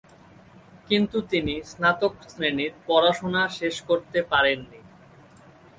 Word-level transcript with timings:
কিন্তু 0.89 1.17
তিনি 1.21 1.53
স্নাতক 1.61 2.13
শ্রেণির 2.29 2.73
পড়াশোনা 2.87 3.43
শেষ 3.49 3.75
করতে 3.81 4.19
পারেন 4.23 4.59
নি। 4.71 4.79